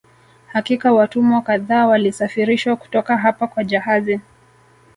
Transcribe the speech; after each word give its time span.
Hakika 0.47 0.93
watumwa 0.93 1.41
kadhaa 1.41 1.85
walisafirishwa 1.87 2.75
kutoka 2.75 3.17
hapa 3.17 3.47
kwa 3.47 3.63
jahazi 3.63 4.19